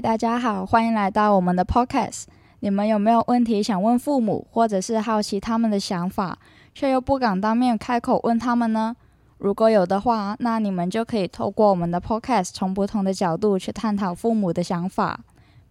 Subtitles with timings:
[0.00, 2.24] 大家好，欢迎来到我们的 Podcast。
[2.60, 6.38] 你们有没有问题想问父母，或者是好奇他们的想法，
[6.72, 8.94] 却又不敢当面开口问他们呢？
[9.38, 15.18] 如果有的话，那你们就可以透过我们的 Podcast，从不同的角度去探讨父母的想法。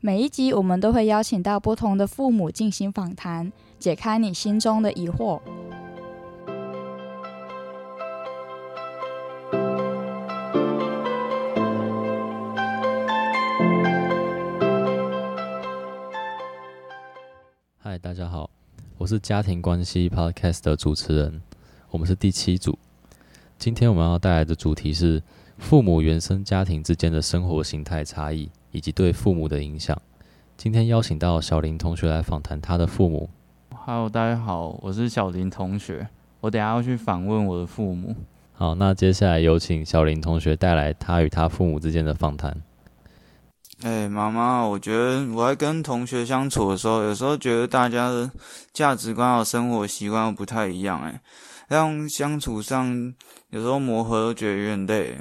[0.02, 5.40] 每一集我们都会邀请到不同的父母进行访谈，解开你心中的疑惑。
[17.98, 18.48] 嗨，大家好，
[19.00, 21.42] 我是家庭关系 Podcast 的主持人，
[21.90, 22.78] 我们是第七组。
[23.58, 25.20] 今天我们要带来的主题是
[25.58, 30.00] 父母原生家庭之间的生活形态差异以及对父母的影响。
[30.56, 33.32] 今天邀请到小林同学来访谈他的父母。
[33.72, 36.08] Hello，大家好，我是小林同学，
[36.42, 38.16] 我等下要去访问我的父母。
[38.54, 42.62] 好，那接下来有请小林同学带来他与他父母之间的访谈。
[43.84, 48.30] 哎，妈妈，我觉得我在跟同学相处的时候，有时候觉得大家的
[48.74, 51.22] 价值观和生活习惯不太一样，哎，
[51.68, 53.14] 让相处上
[53.52, 55.18] 有时候磨合都觉得有点累。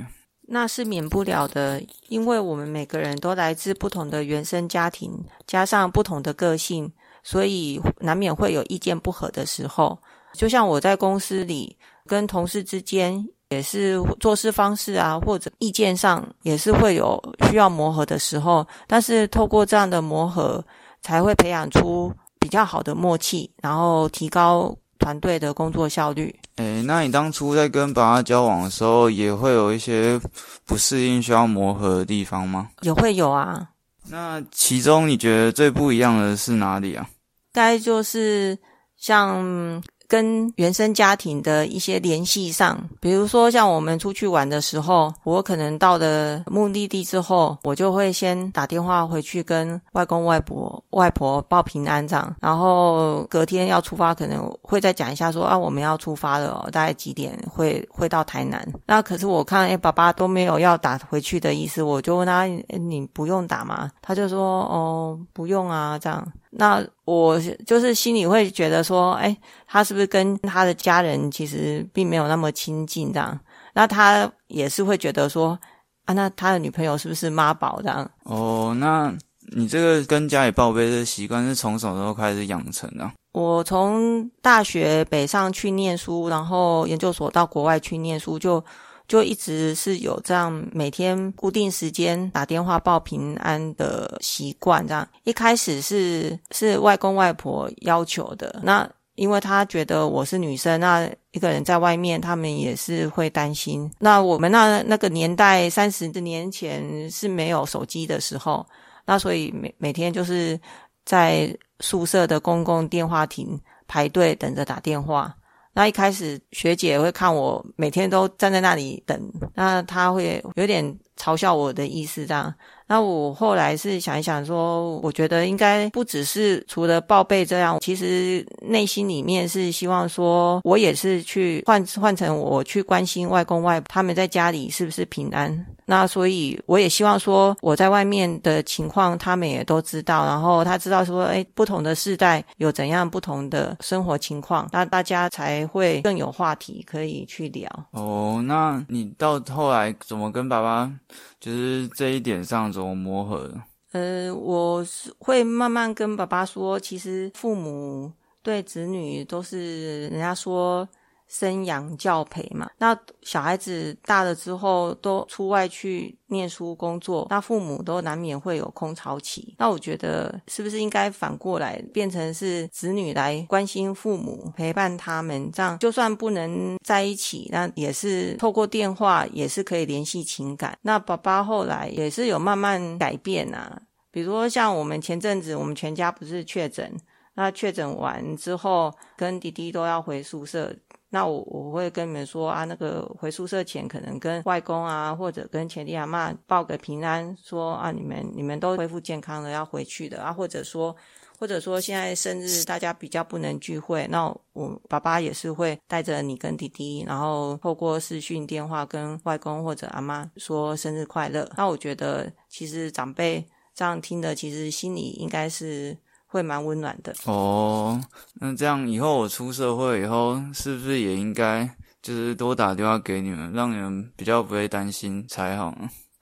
[0.48, 6.90] 那是免不了的，因为我们每个人都来自不同的原生家庭，加上不同的个性，
[7.22, 9.98] 所以难免会有意见不合的时候。
[10.32, 11.76] 就像我在公司里
[12.06, 13.28] 跟同事之间。
[13.56, 17.18] 也是做事方式啊，或者意见上也是会有
[17.48, 20.62] 需要磨合的时候，但是透过这样的磨合，
[21.00, 26.34] 才会培养出比较好的默契，然后提高团队的工作效率。
[26.56, 30.20] 诶，那你当初在跟爸爸交往的时候，也会有一些
[30.66, 32.68] 不适应需要磨合的地方吗？
[32.82, 33.66] 也会有啊。
[34.10, 37.08] 那其中你觉得最不一样的是哪里啊？
[37.54, 38.58] 该就是
[38.98, 39.82] 像。
[40.08, 58.66] 跟原生家庭的一些联系上，比如说像我们出去玩的时候，我可能到了目的地之后，我就会先打电话回去跟外公外婆、外婆报平安这样，然后隔天要出发，可能会再讲一下说啊，我们要出发了，大概几点会会到台南。
[58.86, 63.90] 那可是我看哎，爸爸都没有要打回去的意思，我就问他，你不用打吗？
[64.00, 66.26] 他就说哦，不用啊，这样。
[66.58, 69.36] 那我就是心里会觉得说，哎，
[69.66, 73.38] 他是不是跟他的家人其实并没有那么亲近这样？
[73.74, 75.58] 那他也是会觉得说，
[76.06, 78.10] 啊，那他的女朋友是不是妈宝这样？
[78.24, 79.14] 哦，那
[79.54, 83.10] 你这个跟家里报备的习惯是从什么时候开始养成的？
[83.32, 88.64] 我从大学北上去念书，然后研究所到国外去念书就。
[89.08, 103.90] 就一直是有这样每天固定时间打电话报平安的习惯，这样一开始是是外公外婆要求的，那因为他觉得我是女生，那一个人在外面，他们也是会担心。
[103.98, 108.66] 那我们那那个年代三十年前是没有手机的时候，
[109.06, 110.60] 那所以每每天就是
[111.04, 115.34] 在宿舍的公共电话亭排队等着打电话。
[115.76, 119.20] 那一开始学姐会看我每天都站在那里等，
[119.54, 120.82] 那她会有点
[121.18, 122.52] 嘲笑我的意思这样。
[122.86, 135.66] 那我后来是想一想，说我觉得应该不只是除了报备这样，其实内心里面是希望说，我也是去换换成我去关心外公外婆他们在家里是不是平安。
[135.88, 147.70] 那所以我也希望说，我在外面的情况他们也都知道，然后他知道说，哎，不同的世代有怎样不同的生活情况，那大家才会更有话题可以去聊。
[147.92, 150.92] 哦，那你到后来怎么跟爸爸？
[151.38, 153.50] 就是这一点上怎么磨合？
[153.92, 160.88] 呃，我是会慢慢跟爸爸说，其实父母对子女都是人家说。
[161.28, 169.54] 生养教培嘛，那小孩子大了之后都出外去念书工作，那父母都难免会有空巢期。
[169.58, 180.78] 那我觉得是不是应该反过来变成是子女来关心父母，陪伴他们，这样就算不能在一起，那也是透过电话也是可以联系情感。
[180.82, 186.96] 那爸爸后来也是有慢慢改变啊，比如说像我们前阵子我们全家不是确诊，
[187.34, 190.74] 那确诊完之后跟弟弟都要回宿舍。
[191.08, 200.94] 那我我会跟你们说啊，那个回宿舍前可能跟外公啊，或者跟前弟阿妈报个平安，说啊，你们你们都恢复健康了，要回去的啊，或者说
[201.38, 211.48] 或者说现在生日大家比较不能聚会，那我爸爸也是会带着你跟弟弟，然后透过视讯电话跟外公或者阿妈说生日快乐。
[211.56, 215.96] 那我觉得其实长辈这样听的，其实心里应该是。
[216.36, 218.00] 会蛮温暖的哦。
[218.34, 221.68] 那这样以后我出社会以后，是不是也应该
[222.02, 225.74] 就是多打电话给你们，让你们比较不会担心才好？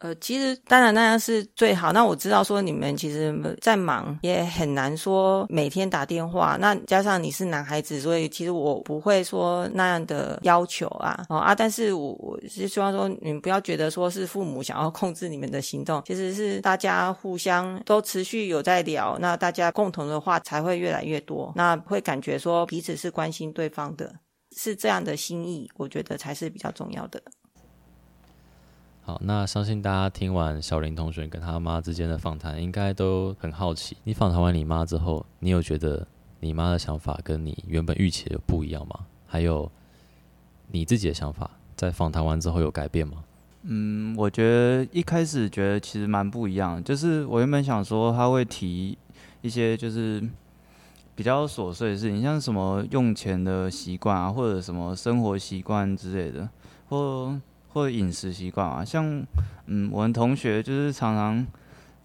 [0.04, 1.90] 呃，其实当然那样是最好。
[1.90, 6.58] 那我知道说你们其实在忙，也很难说每天打电话。
[6.60, 11.24] 那加上你是男孩子，所以其实我不会说那样的要求啊。
[11.30, 24.14] 哦啊，但是我我是希望说你们不要觉得说是父母想要控制你们的行动，其实是大家互相都持续有在聊，那大家共同的话才会越来越多，那会感觉说彼此是关心对方的，
[24.54, 27.22] 是这样的心意，我觉得才是比较重要的。
[29.06, 33.94] 好，那相信大家听完小林同学跟他妈之间的访谈，应该都很好奇。
[34.04, 36.06] 你访谈完你妈之后，你有觉得
[36.40, 39.00] 你妈的想法跟你原本预期的不一样吗？
[39.26, 39.70] 还有
[40.68, 43.22] 你自己的想法，在访谈完之后有改变吗？
[43.64, 48.96] 嗯，我觉得一开始觉得其实蛮不一样，就是我原本想说他会提
[49.42, 50.26] 一些就是
[51.14, 56.48] 比较琐碎的事情，像什么用钱的习惯啊，或者什么生活习惯之类的，
[56.88, 57.38] 或。
[57.74, 59.04] 或者饮食习惯啊，像
[59.66, 61.44] 嗯，我们同学就是常常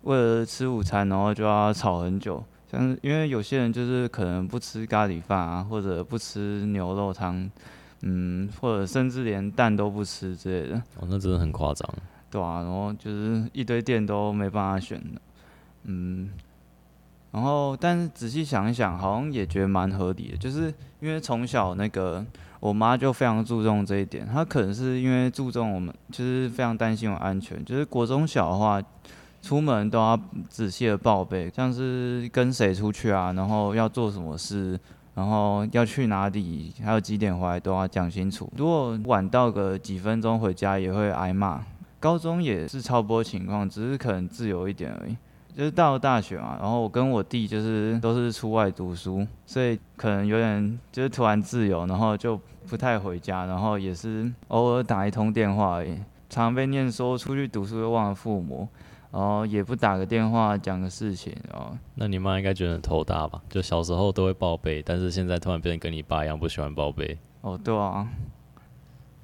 [0.02, 2.44] 为了吃午餐，然后就要吵很久。
[2.72, 7.48] 像因为有些人就是可能不吃咖喱饭啊，或者不吃牛肉汤，
[8.02, 10.78] 嗯，或者甚至连蛋都不吃之类的。
[11.00, 11.88] 哦，那真的很夸张。
[12.32, 15.22] 对啊，然后就是一堆店都没办法选的，
[15.84, 16.32] 嗯。
[17.32, 22.26] 然后，但是仔细想一想，好像也觉得蛮合理的，就是因为从小那个。
[22.60, 27.64] 我妈就非常注重这一点，她可能是因为注重我们，就是非常担心我安全。
[27.64, 28.82] 就是国中小的话，
[29.42, 30.20] 出门都要
[30.50, 34.78] 仔细的报备，像是跟谁出去啊，然后要做什么事，
[35.16, 38.52] 然后要去哪里，还有几点回来都要讲清楚。
[38.58, 41.62] 如果晚到个几分钟回家，也会挨骂。
[42.02, 45.16] 高中也是差不多情况，只是可能自由一点而已。
[45.56, 55.98] 就是到了大学嘛，然后我跟我弟就是都是出外读书，所以可能有点就是突然自由，然后就不太回家，然后也是偶尔打一通电话而已。
[56.30, 58.70] 常被念说出去读书又忘了父母，
[59.12, 63.42] 然后也不打个电话讲个事情，然后那你妈应该觉得很头大吧？
[63.50, 67.18] 就小时候都会报备，但是现在突然变成跟你爸一样不喜欢报备。
[67.42, 68.08] 哦，对啊，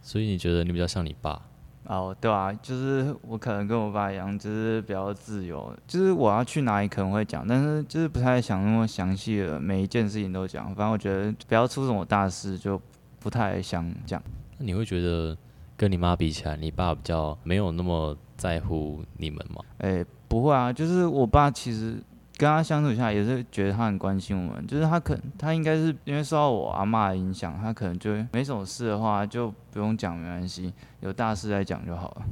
[0.02, 1.40] 所以你觉得你比较像你爸？
[1.88, 10.66] 哦，对啊，就是我可能跟我爸一样，就是比较自由，就是我要去哪里可能会讲，但是就是不太想那么详细的每一件事情都讲。
[10.76, 12.82] 反正我觉得不要出什么大事，就
[13.20, 14.22] 不太想讲。
[14.58, 15.38] 那你会觉得
[15.78, 19.62] 跟你妈比起来，你爸比较没有那么在乎你们吗？
[19.78, 21.98] 哎，不会啊，就是我爸其实。
[22.38, 32.24] 跟他相处下来也是觉得他很关心我们，就是他可他应该是因为受到我阿妈的影响，他可能就没什么事的话就不用讲没关系，有大事再讲就好了。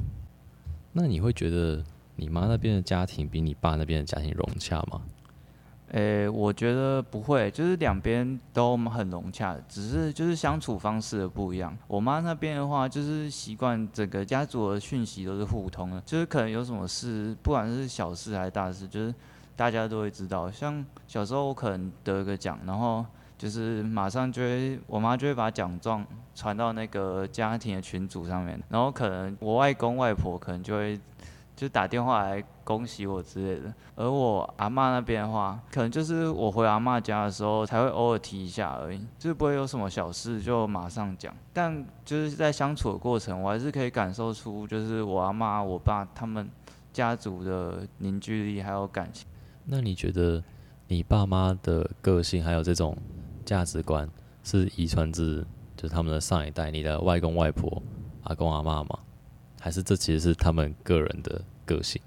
[0.92, 1.82] 那你会觉得
[2.16, 5.00] 你妈那边的家庭比你爸那边的家庭融洽吗？
[5.92, 11.74] 诶，我觉得不会，就是两边都很融洽，只是就是相处方式的不一样。
[11.86, 19.14] 我妈那边的话，就是习惯整个家族的讯息都是互通的，就是可能有什么事，不管是小事还是大事，就是。
[19.56, 23.04] 大家都会知道，像小时候我可能得个奖，然后
[23.38, 26.04] 就是马上就会，我妈就会把奖状
[26.34, 30.98] 传到那个家庭的群组上面，然后可能我外公外婆可能就会
[31.54, 46.50] 就打电话来恭喜我之类的，而我阿妈那边的话，可能就是我回阿妈家的时候才会偶尔提一下而已，就是不会有什么小事就马上讲，但就是在相处的过程，我还是可以感受出就是我阿妈、我爸他们
[46.92, 49.28] 家族的凝聚力还有感情。
[49.66, 50.42] 那你觉得
[50.88, 52.96] 你爸妈的个性还有这种
[53.44, 54.06] 价值观
[54.42, 57.82] 是遗传自就是他们的上一代，你的外公外婆、
[58.24, 58.98] 阿公阿妈吗？
[59.58, 62.00] 还是这其实是他们个人的个性？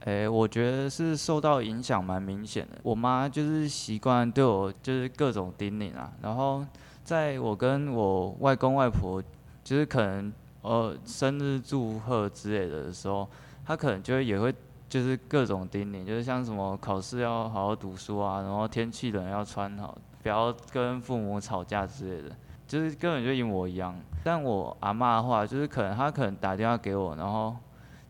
[0.00, 2.78] 诶，我觉得是受到影响蛮明显的。
[2.82, 6.64] 我妈就是习惯对我就是各种叮咛啊，然后
[7.04, 9.22] 在我跟我外公外婆
[9.62, 13.28] 就是可能呃生日祝贺之类的时候，
[13.66, 14.54] 她可能就会也会。
[14.88, 23.98] 就是各种叮咛，就是像什么考试要好好读书啊，然后天气冷要穿好，不要跟父母吵架之类的，就是根本就一模一样。
[24.22, 27.56] 但我阿妈的话，就是可能她可能打电话给我，然后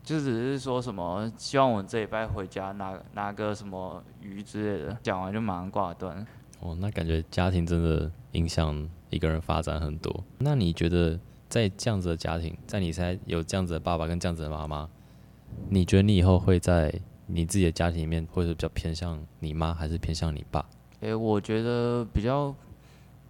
[0.03, 6.25] 就只是说什么希望我这礼拜回家拿拿个什么鱼之类的，讲完就马上挂断。
[6.59, 10.23] 哦，那感觉家庭真的影响一个人发展很多。
[10.39, 11.19] 那你觉得
[11.49, 14.89] 在这样子的家庭，在你现在有这样子的爸爸跟这样子的妈妈？
[15.69, 16.93] 你觉得你以后会在
[17.25, 20.65] 你自己的家庭里面，会是比较偏向你妈，还是偏向你爸？
[21.01, 22.55] 诶，我觉得比较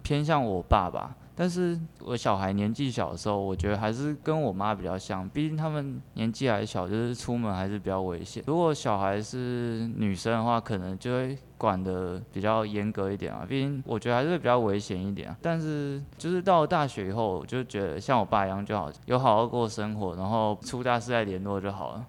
[0.02, 1.16] 偏向我爸吧。
[1.40, 8.42] 但是我小孩年纪小的时候，我觉得还是跟我妈比较像，毕竟他们年纪还小，就是出门还是比较危险。
[8.48, 15.38] 如果小孩是女生的话，可能就会管的比较严格一点啊，毕竟我觉得还是比较危险一点啊。
[15.40, 22.04] 但是就是到了大学以后，我就觉得像我爸一样就好，有好好过生活，然后出大事再联络就好了。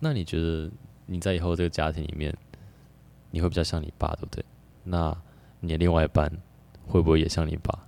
[0.00, 0.70] 那你觉得
[1.06, 2.36] 你在以后这个家庭里面，
[3.30, 4.44] 你会比较像你爸，对不对？
[4.82, 5.16] 那
[5.60, 6.30] 你的另外一半
[6.86, 7.83] 会不会也像你爸？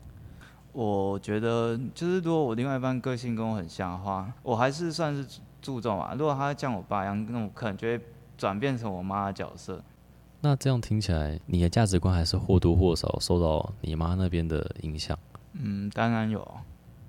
[0.76, 6.14] 我觉得就是如果我另外一半个性跟我很像的话，我还是算是注重啊。
[6.18, 7.99] 如果他像我爸一样，那我可能就会
[8.37, 9.83] 转变成我妈的角色。
[10.42, 15.18] 那这样听起来，你的价值观还是或多或少受到你妈那边的影响。
[15.54, 16.47] 嗯，当然有。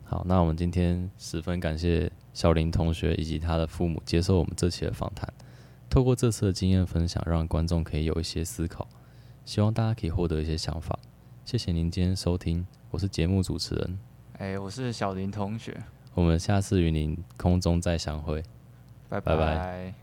[0.05, 5.27] 好，那我们今天十分感谢小林同学以及他的父母接受我们这期的访谈。
[5.89, 8.87] 透过这次的经验分享，让观众可以有一些思考，
[9.43, 10.97] 希望大家可以获得一些想法。
[11.43, 13.99] 谢谢您今天收听，我是节目主持人，
[14.37, 15.77] 哎，我是小林同学，
[16.13, 18.41] 我们下次与您空中再相会，
[19.09, 19.93] 拜拜拜拜。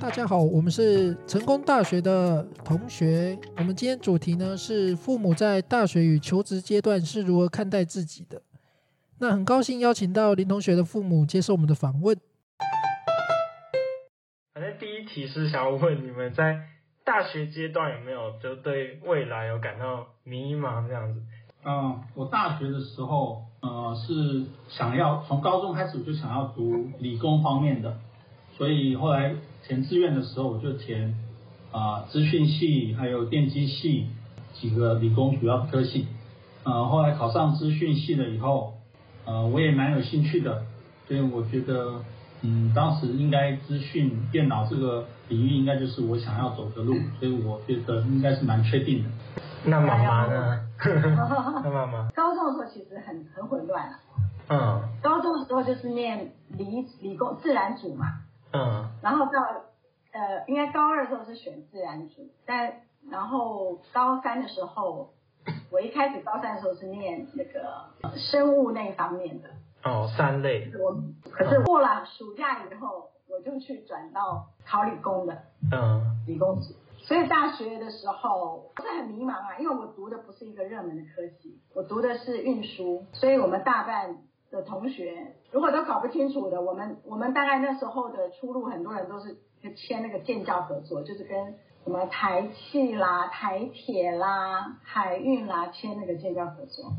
[0.00, 3.38] 大家好，我们是成功大学的同学。
[3.58, 8.40] 我们今天主题呢是父母在大学与求职阶段是如何看待自己的。
[9.18, 12.16] 那很高兴邀请到林同学的父母接受我们的访问。
[14.62, 16.68] 那第一题是想要问你们在
[17.04, 21.20] 大学阶段有没有就对未来有感到迷茫这样子？
[21.64, 27.98] 嗯，我大学的时候，呃，是想要从高中开始我就想要读理工方面的，
[28.56, 29.34] 所以后来
[29.66, 31.12] 填志愿的时候我就填
[31.72, 34.06] 啊资讯系还有电机系
[34.52, 36.06] 几个理工主要的科系。
[36.62, 38.74] 呃，后来考上资讯系了以后，
[39.24, 40.62] 呃，我也蛮有兴趣的，
[41.08, 42.04] 所以我觉得，
[42.42, 49.10] 嗯，当时应该资讯电脑这个领域应该就是我想要走的路，所以我觉得应该是蛮确定的。
[49.64, 50.60] 那妈妈呢？
[50.84, 54.00] 那妈妈， 高中的时候其实很很混乱啊。
[54.48, 58.06] 嗯高中的时候就是念理理工自然组嘛，
[58.52, 59.32] 嗯然后到
[60.12, 62.72] 呃应该高二的时候是选自然组，但
[63.08, 65.12] 然后高三的时候，
[65.70, 69.48] 我一开始高三的时候是念那个呃生物那一方面的，
[69.84, 70.96] 哦，三类，我
[71.30, 76.74] 可是过了暑假以后，我就去转到考理工的嗯理工组。
[76.98, 84.18] 所以大学的时候是很迷茫啊，因为我读的不是一个热门的科系，我读的是运输，所以我们大半
[84.52, 89.36] 的同学如果都搞不清楚的，我们我们大概那时候的出路，很多人都是
[89.74, 96.92] 签那个建教合作，就是跟什么台气啦、台铁啦、海运啦签那个建教合作。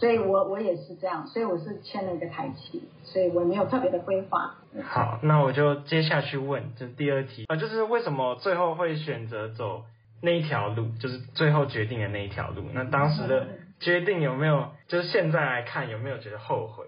[0.00, 4.54] 所以我我也是这样，所以我是签了一个台企，所以我没有特别的规划。
[4.82, 9.82] 好，那我就接下去问，就第二题，啊，就是为什么最后会选择走
[10.22, 12.62] 那一条路，就是最后决定的那一条路？
[12.72, 13.46] 那当时的
[13.78, 16.86] 决定有没有，就是现在来看有没有觉得后悔？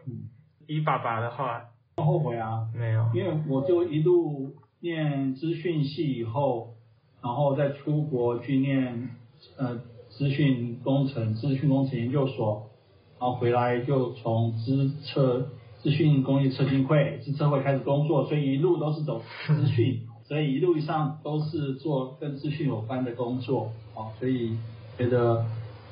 [0.67, 1.65] 以爸爸的话，
[1.97, 6.75] 不后悔啊，没有，因为我就一路念资讯系以后，
[7.23, 9.11] 然后再出国去念
[9.59, 12.71] 呃资讯工程、资讯工程研究所，
[13.23, 15.47] 然后回来就从资测
[15.81, 24.59] 资讯工业测进会、资测会开始工作，所以一路都是走资讯，所以一路上都是做跟资讯有关的工作，哦，所以
[24.99, 25.45] 觉得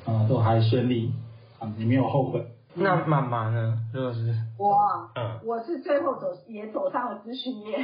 [0.05, 1.13] 呃都还顺利，
[1.57, 2.45] 啊，也没有后悔。
[2.73, 3.79] 那妈妈呢？
[3.93, 7.77] 如果是，我啊嗯我是最后走也走上了资讯业。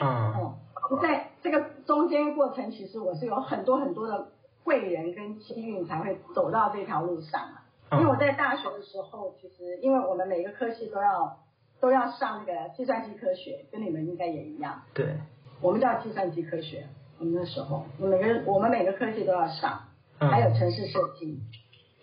[0.00, 0.54] 嗯 嗯，
[1.02, 4.28] 在这个中间过程，其实我是有很多很多的
[4.64, 7.64] 贵人跟机运才会走到这条路上啊。
[7.92, 11.38] 因为我在大学的时候，其实因为我们每个科系都要
[11.80, 15.16] 都要上那个计算机科学，跟你们应该也一样，对，
[15.60, 16.86] 我们叫计算机科学。
[17.18, 19.84] 我们那时候，我们每个我们每个科系都要上，
[20.18, 21.40] 嗯还有城市设计。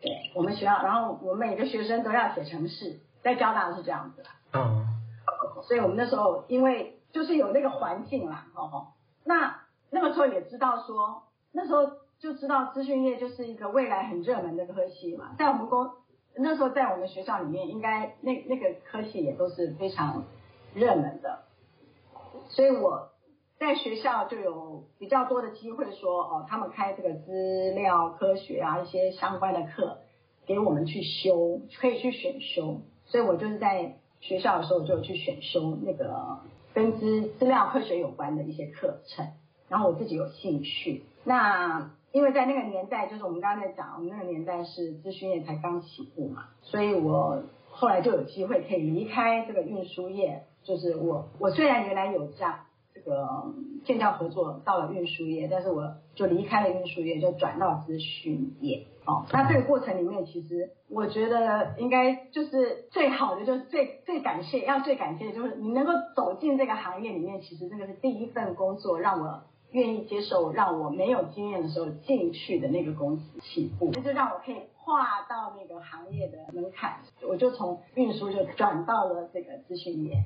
[0.02, 4.30] 对，我们学校，然后我们每个学生都要写城市，在交大是这样子的。
[4.54, 4.88] 嗯
[5.68, 8.88] 所以我们那时候因为就是有那个环境啦，哦吼，
[9.24, 9.62] 那
[9.92, 11.24] 那个时候也知道说，
[11.54, 11.90] 那时候
[12.24, 15.92] 就知道资讯业就是一个未来很热门的科系嘛，在我们公
[16.38, 20.24] 那时候在我们学校里面，应该那那个科系也都是非常
[20.74, 21.44] 热门的，
[22.48, 23.10] 所以我
[23.60, 29.98] 在学校就有比较多的机会说，哦，他们开这个资料科学啊一些相关的课
[30.46, 36.40] 给我们去修，可以去选修，所以我就是在学校的时候就去选修那个
[36.74, 39.28] 跟资资料科学有关的一些课程，
[39.68, 41.04] 然后我自己有兴趣。
[41.26, 50.44] 那因为在那个年代，就是我们刚刚在讲，我们那个年代是资讯业才刚起步嘛，所以我后来就有机会可以离开这个运输业。
[50.64, 52.60] 就是我我虽然原来有这样
[52.94, 53.54] 这个
[53.84, 58.86] 建教合作到了运输业，但是我就离开了运输业，就转到资讯业。
[59.06, 69.42] 哦，那这个过程里面，其实我觉得应该就是最好的，就是最最感谢，要最感谢的就是你能够走进这个行业里面，其实这个是第一份工作，让我
[69.74, 80.24] 愿意接受让我没有经验的时候进去的那个公司起步，那就让我可以跨到那个行业的门槛，我就从运输就转到了这个资讯业。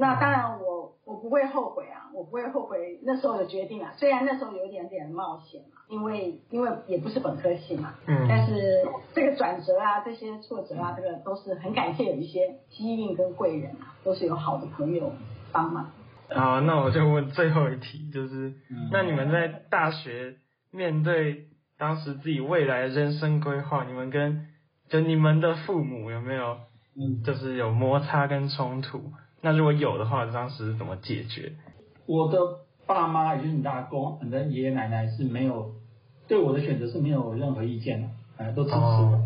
[0.00, 3.92] 那当然我我不会后悔啊，我不会后悔那时候的决定啊。
[3.96, 15.10] 虽然那时候有点点冒险嘛，因为因为也不是本科系嘛，嗯，但是这个转折啊，这些挫折啊，这个都是很感谢有一些机运跟贵人啊，都是有好的朋友
[15.50, 15.90] 帮忙。
[16.34, 18.54] 好，那我就问最后一题，就是，
[18.92, 20.36] 那你们在大学
[20.70, 21.46] 面对
[21.78, 24.46] 当时自己未来的人生规划，你们跟
[24.88, 26.58] 就你们的父母有没有，
[26.96, 29.12] 嗯就是有摩擦跟冲突？
[29.40, 31.52] 那如果有的话，当时怎么解决？
[32.06, 32.38] 我的
[32.86, 35.74] 爸妈，也就是你的阿公、你的爷爷奶奶是没有
[36.26, 38.08] 对我的选择是没有任何意见的，
[38.38, 38.80] 哎，都支持我。
[38.84, 39.24] 哦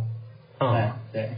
[0.59, 1.37] 对嗯，对，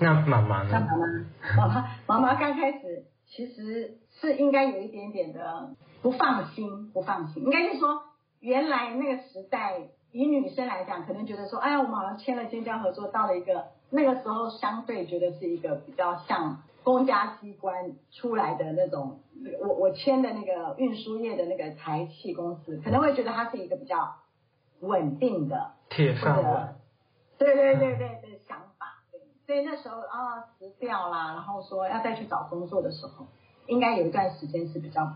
[0.00, 0.70] 那妈妈呢？
[0.72, 1.04] 那妈妈，
[1.56, 5.70] 妈妈，妈妈刚开始其实是应该有一点点的
[6.02, 8.02] 不放心，不放心，应该是说
[8.40, 19.20] 原来那个时代，以女生来讲，可能觉得说，哎呀，我们好像签了建交合作，到了一个那个时候相对觉得是一个比较像公家机关出来的那种，
[19.60, 24.16] 我我签的那个运输业的那个台气公司，可能会觉得它是一个比较
[24.80, 26.76] 稳定的，铁饭碗。
[27.36, 33.26] 对对对对对想法，对，所以那时候啊辞掉啦，然后说要再去找工作的时候，
[33.66, 35.14] 应该有一段时间是比较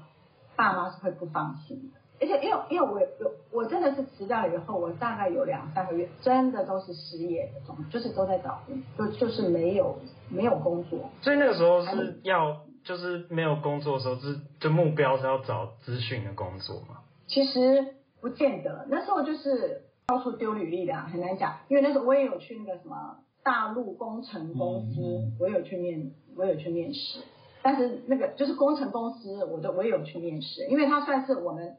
[0.57, 17.03] 爸妈是会不放心的，而且因为因为我有我真的是辞掉了以后，我大概有两三个月真的都是失业的状态，就是都在找工，就就是没有没有工作，所以那个时候是要就是没有工作的时候，是就目标是要找资讯的工作嘛？
[17.27, 21.59] 其实不见得，那时候就是到处丢履历的、啊，很难讲。
[21.69, 27.21] 因为那时候我也有去那个什么大陆工程公司，嗯我有去面，我有去面试。
[27.69, 31.77] 但是那个就是工程公司，我都我也有去面试，因为它算是我们，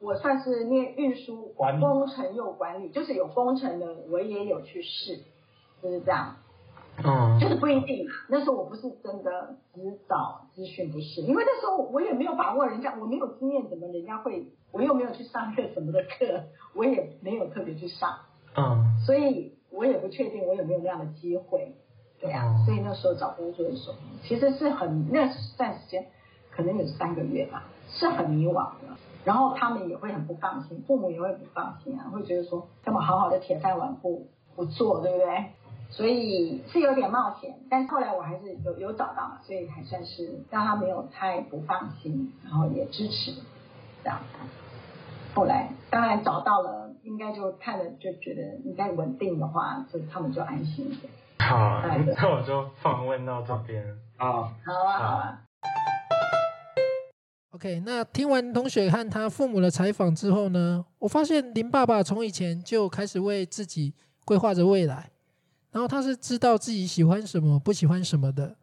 [0.00, 5.18] 我算是念运输管理工程又管理，就是有工程的，我也有去试，
[5.82, 6.36] 就是这样。
[7.04, 8.12] 嗯就是不一定嘛。
[8.30, 14.46] 那时候我不是真的只找咨询，不是，因为那时候我也没有把握人家，我没有经验，怎么人家会？
[14.72, 16.44] 我又没有去上个什么的课，
[16.74, 18.20] 我也没有特别去上，
[18.56, 21.74] 嗯所以我也不确定我有没有那样的机会。
[22.20, 26.06] 对啊，哦所以那时候找工作的时候，其实是很那段时间
[26.50, 28.96] 可能有三个月吧，是很迷惘的。
[29.24, 35.46] 然后他们也会很不放心，父母也会不放心啊，会觉得说干嘛好好的铁饭碗不不做，对不对？
[35.90, 43.32] 所以是有点冒险，但是后来我还是有有找到嘛，所以还算是让他没有太不放心，然后也支持
[44.02, 44.20] 这样。
[45.34, 51.12] 后来当然找到了，应该就看了就觉得应该稳定的话，就他们就安心一点。
[51.38, 51.82] 好，
[52.16, 53.84] 那我就访问到这边。
[54.16, 54.26] 啊，
[54.64, 55.42] 好啊，好啊。
[57.50, 63.94] OK，那听完同学和他父母的采访之后呢，我发现林爸爸从以前就开始为自己
[64.24, 65.10] 规划着未来，
[65.70, 68.56] 然后他是知道自己喜欢什么、不喜欢什么的，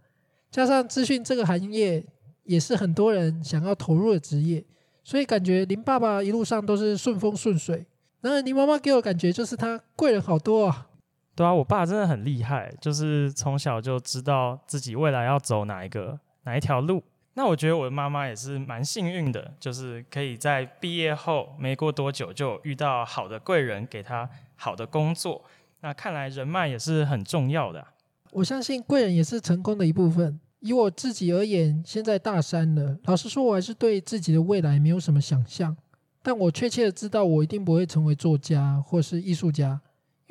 [0.51, 2.05] 加上资讯这个行业
[2.43, 4.63] 也是很多人想要投入的职业，
[5.03, 7.87] 所以感觉林爸爸一路上都是顺风顺水。
[8.21, 10.87] 然而林妈妈给我感觉就是他贵人好多啊，
[11.35, 17.03] 对啊，我爸真的很厉害，就是从小就知道自己未来要走哪一个哪一条路。
[17.35, 25.43] 那我觉得我的妈妈也是蛮幸运的，就是可以在毕业后没过多久就遇到好的贵人，给她好的工作。
[25.81, 27.85] 那看来人脉也是很重要的、
[28.31, 30.39] 我相信贵人也是成功的一部分。
[30.59, 35.75] 以我自己而言，现在大三了，老实说，我还是对自己的未来没有什么想象。
[36.21, 39.81] 但我确切的知道，我一定不会成为作家或是艺术家，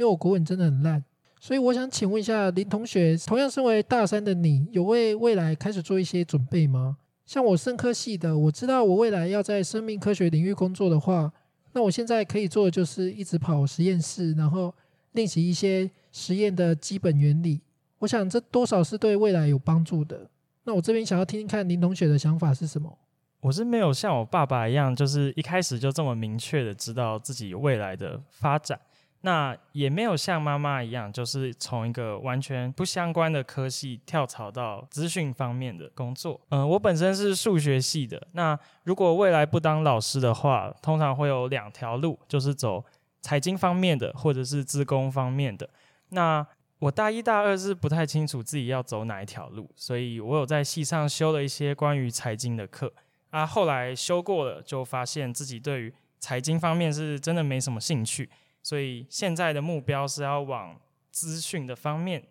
[0.02, 1.04] 因为我国文真的很烂。
[1.40, 6.96] 所以我想请问一下林同学，同样身为大三的你，有为未来开始做一些准备吗？
[7.24, 11.32] 像我生科系的，我知道我未来要在生命科学领域工作的话，
[11.72, 14.74] 那我现在可以做的就是一直跑实验室，然后
[15.12, 17.60] 练习一些实验的基本原理。
[17.98, 20.28] 我想这多少是对未来有帮助的。
[20.64, 22.98] 那我这边想要听听看林同学的想法是什么？
[23.40, 28.78] 我是没有像我爸爸一样，就是一开始就这么明确的知道自己未来的发展。
[29.22, 36.40] 那也没有像妈妈一样，就是从一个完全不相关的科系跳槽到资讯方面的工作。
[36.50, 42.84] 嗯、我本身是数学系的，那如果未来不当老师的话，通常会有两条路，就是走
[43.20, 45.68] 财经方面的，或者是资工方面的。
[46.08, 46.44] 那
[46.80, 52.92] 我大一大二是不太清楚自己要走哪一条路，所以我有在系上修了一些关于财经的课。
[53.30, 58.28] 啊，后来修过了，就发现自己对于财经方面是真的没什么兴趣，
[58.62, 62.22] 所以现在的目标是要往资讯的方面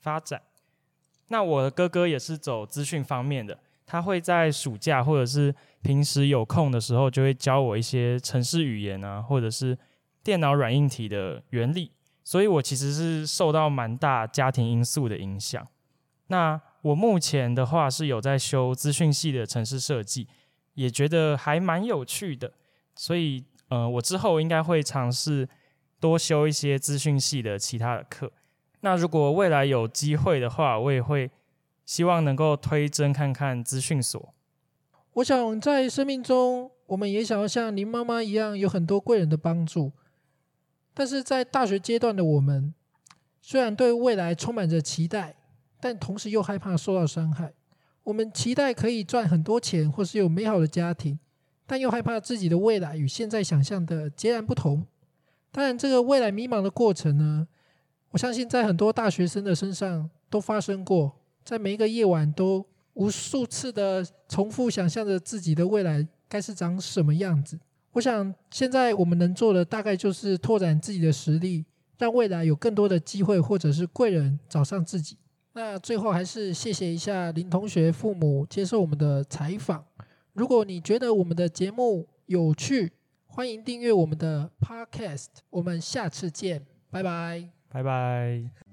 [0.00, 0.42] 发展。
[1.28, 9.76] 那我的哥哥也是走资讯方面的，他会在暑假或者是平时有空的时候，就会教我一些程式语言啊，或者是
[10.22, 11.92] 电脑软硬体的原理。
[12.24, 15.66] 所以我其实是受到蛮大家庭因素的影响。
[16.26, 20.28] 那我目前的话是有在修资讯系的城市设计，
[20.74, 22.52] 也觉得还蛮有趣的。
[22.94, 25.48] 所以，呃，我之后应该会尝试
[26.00, 28.32] 多修一些资讯系的其他的课。
[28.80, 31.30] 那如果未来有机会的话，我也会
[31.84, 34.34] 希望能够推甄看看资讯所。
[35.14, 39.90] 我想在生命中，我们也想要像林妈妈一样，有很多贵人的帮助。
[40.94, 42.72] 但是在大学阶段的我们，
[43.40, 45.34] 虽然对未来充满着期待，
[45.80, 47.52] 但同时又害怕受到伤害。
[48.04, 51.18] 我们期待可以赚很多钱，或是有美好的家庭，
[51.66, 54.86] 但又害怕自己的未来与现在想象的截然不同。
[55.50, 57.46] 当然，这个未来迷茫的过程呢，
[58.10, 61.12] 我相信在很多大学生的身上都发生过，
[61.44, 67.58] 在每一个夜晚都无数次的重复想象着自己的未来该是长什么样子。
[67.92, 71.64] 我想，现在我们能做的大概就是拓展自己的实力，
[71.96, 75.16] 让未来有更多的机会或者是贵人找上自己。
[75.54, 79.84] 那最后还是谢谢一下林同学父母接受我们的采访。
[80.34, 82.92] 如果你觉得我们的节目有趣，
[83.38, 85.28] 欢迎订阅我们的 Podcast。
[85.50, 88.67] 我们下次见，拜拜，拜拜。